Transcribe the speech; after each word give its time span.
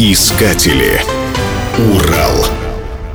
Искатели. 0.00 1.02
Урал. 1.76 2.46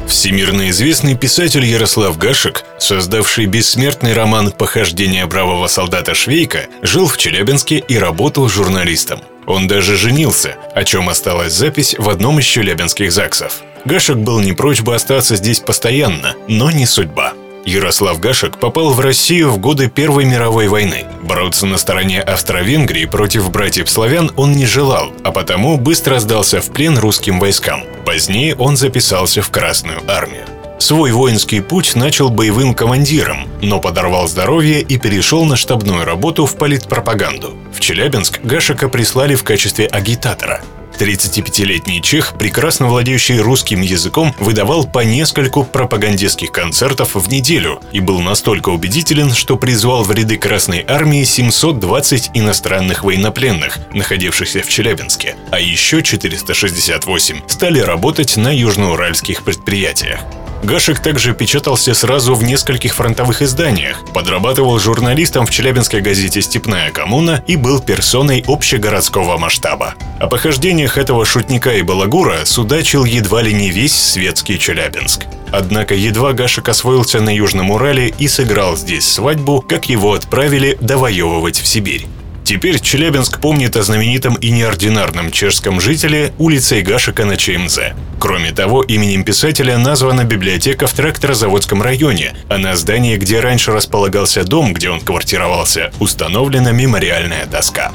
Всемирно 0.05 0.69
известный 0.69 1.15
писатель 1.15 1.63
Ярослав 1.63 2.17
Гашек, 2.17 2.65
создавший 2.77 3.45
бессмертный 3.45 4.11
роман 4.11 4.51
«Похождение 4.51 5.25
бравого 5.25 5.67
солдата 5.67 6.13
Швейка», 6.13 6.67
жил 6.81 7.07
в 7.07 7.15
Челябинске 7.15 7.77
и 7.77 7.97
работал 7.97 8.49
журналистом. 8.49 9.21
Он 9.45 9.65
даже 9.65 9.95
женился, 9.95 10.57
о 10.75 10.83
чем 10.83 11.07
осталась 11.07 11.53
запись 11.53 11.95
в 11.97 12.09
одном 12.09 12.39
из 12.39 12.45
челябинских 12.45 13.13
ЗАГСов. 13.13 13.61
Гашек 13.85 14.17
был 14.17 14.41
не 14.41 14.51
прочь 14.51 14.81
бы 14.81 14.93
остаться 14.93 15.37
здесь 15.37 15.61
постоянно, 15.61 16.35
но 16.49 16.69
не 16.69 16.85
судьба. 16.85 17.31
Ярослав 17.65 18.19
Гашек 18.19 18.57
попал 18.57 18.91
в 18.91 18.99
Россию 18.99 19.51
в 19.51 19.57
годы 19.57 19.89
Первой 19.89 20.25
мировой 20.25 20.67
войны. 20.67 21.05
Бороться 21.21 21.65
на 21.65 21.77
стороне 21.77 22.21
Австро-Венгрии 22.21 23.05
против 23.05 23.49
братьев-славян 23.51 24.31
он 24.35 24.51
не 24.51 24.65
желал, 24.65 25.13
а 25.23 25.31
потому 25.31 25.77
быстро 25.77 26.19
сдался 26.19 26.61
в 26.61 26.71
плен 26.71 26.97
русским 26.97 27.39
войскам. 27.39 27.83
Позднее 28.05 28.55
он 28.55 28.75
записался 28.75 29.41
в 29.41 29.49
Красную 29.49 30.01
армию. 30.07 30.45
Свой 30.79 31.13
воинский 31.13 31.61
путь 31.61 31.95
начал 31.95 32.29
боевым 32.29 32.73
командиром, 32.73 33.47
но 33.61 33.79
подорвал 33.79 34.27
здоровье 34.27 34.81
и 34.81 34.97
перешел 34.97 35.45
на 35.45 35.55
штабную 35.55 36.03
работу 36.03 36.45
в 36.45 36.57
политпропаганду. 36.57 37.55
В 37.71 37.79
Челябинск 37.79 38.41
Гашека 38.43 38.89
прислали 38.89 39.35
в 39.35 39.43
качестве 39.43 39.85
агитатора. 39.85 40.61
35-летний 40.97 42.01
чех, 42.01 42.33
прекрасно 42.37 42.87
владеющий 42.87 43.39
русским 43.39 43.81
языком, 43.81 44.33
выдавал 44.39 44.85
по 44.85 44.99
нескольку 44.99 45.63
пропагандистских 45.63 46.51
концертов 46.51 47.15
в 47.15 47.29
неделю 47.29 47.79
и 47.91 47.99
был 47.99 48.19
настолько 48.19 48.69
убедителен, 48.69 49.31
что 49.31 49.57
призвал 49.57 50.03
в 50.03 50.11
ряды 50.11 50.37
Красной 50.37 50.85
Армии 50.87 51.23
720 51.23 52.31
иностранных 52.33 53.03
военнопленных, 53.03 53.79
находившихся 53.93 54.61
в 54.61 54.69
Челябинске, 54.69 55.35
а 55.51 55.59
еще 55.59 56.01
468 56.01 57.41
стали 57.47 57.79
работать 57.79 58.37
на 58.37 58.53
южноуральских 58.53 59.43
предприятиях. 59.43 60.21
Гашек 60.63 60.99
также 60.99 61.33
печатался 61.33 61.93
сразу 61.93 62.35
в 62.35 62.43
нескольких 62.43 62.95
фронтовых 62.95 63.41
изданиях, 63.41 64.01
подрабатывал 64.13 64.79
журналистом 64.79 65.45
в 65.45 65.51
челябинской 65.51 65.99
газете 65.99 66.41
«Степная 66.41 66.89
коммуна» 66.89 67.43
и 67.47 67.57
был 67.57 67.81
персоной 67.81 68.43
общегородского 68.47 69.37
масштаба. 69.37 69.95
О 70.21 70.27
похождениях 70.27 70.97
этого 70.97 71.25
шутника 71.25 71.73
и 71.73 71.81
балагура 71.81 72.45
судачил 72.45 73.03
едва 73.03 73.41
ли 73.41 73.53
не 73.53 73.71
весь 73.71 73.93
светский 73.93 74.57
Челябинск. 74.57 75.25
Однако 75.51 75.95
едва 75.95 76.31
Гашек 76.31 76.69
освоился 76.69 77.19
на 77.19 77.35
Южном 77.35 77.69
Урале 77.69 78.13
и 78.17 78.29
сыграл 78.29 78.77
здесь 78.77 79.07
свадьбу, 79.07 79.61
как 79.61 79.89
его 79.89 80.13
отправили 80.13 80.77
довоевывать 80.79 81.59
в 81.59 81.67
Сибирь. 81.67 82.07
Теперь 82.43 82.79
Челябинск 82.79 83.39
помнит 83.39 83.77
о 83.77 83.83
знаменитом 83.83 84.35
и 84.35 84.49
неординарном 84.51 85.31
чешском 85.31 85.79
жителе 85.79 86.33
улицей 86.37 86.81
Гашика 86.81 87.25
на 87.25 87.37
ЧМЗ. 87.37 87.79
Кроме 88.19 88.51
того, 88.51 88.83
именем 88.83 89.23
писателя 89.23 89.77
названа 89.77 90.25
библиотека 90.25 90.87
в 90.87 90.93
тракторозаводском 90.93 91.81
районе, 91.81 92.33
а 92.49 92.57
на 92.57 92.75
здании, 92.75 93.15
где 93.17 93.39
раньше 93.39 93.71
располагался 93.71 94.43
дом, 94.43 94.73
где 94.73 94.89
он 94.89 94.99
квартировался, 94.99 95.91
установлена 95.99 96.71
мемориальная 96.71 97.45
доска. 97.45 97.91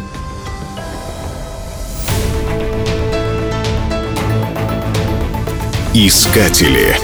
Искатели. 5.94 6.96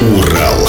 Урал. 0.00 0.68